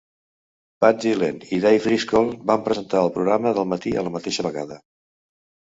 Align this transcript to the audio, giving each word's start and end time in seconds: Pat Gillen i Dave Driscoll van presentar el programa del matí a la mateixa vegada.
Pat 0.85 1.03
Gillen 1.03 1.37
i 1.57 1.61
Dave 1.65 1.85
Driscoll 1.91 2.33
van 2.53 2.67
presentar 2.71 3.05
el 3.05 3.15
programa 3.19 3.53
del 3.61 3.73
matí 3.77 3.95
a 4.03 4.07
la 4.09 4.17
mateixa 4.19 4.49
vegada. 4.51 4.85